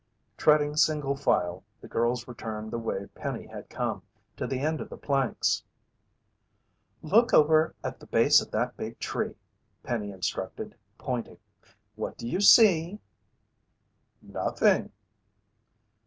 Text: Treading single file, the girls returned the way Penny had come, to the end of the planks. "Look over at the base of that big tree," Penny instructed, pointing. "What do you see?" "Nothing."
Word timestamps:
Treading 0.35 0.75
single 0.77 1.15
file, 1.15 1.63
the 1.79 1.87
girls 1.87 2.27
returned 2.27 2.71
the 2.71 2.79
way 2.79 3.05
Penny 3.13 3.45
had 3.45 3.69
come, 3.69 4.01
to 4.35 4.47
the 4.47 4.59
end 4.61 4.81
of 4.81 4.89
the 4.89 4.97
planks. 4.97 5.61
"Look 7.03 7.35
over 7.35 7.75
at 7.83 7.99
the 7.99 8.07
base 8.07 8.41
of 8.41 8.49
that 8.49 8.75
big 8.75 8.97
tree," 8.97 9.35
Penny 9.83 10.09
instructed, 10.09 10.73
pointing. 10.97 11.37
"What 11.95 12.17
do 12.17 12.27
you 12.27 12.41
see?" 12.41 12.97
"Nothing." 14.23 14.91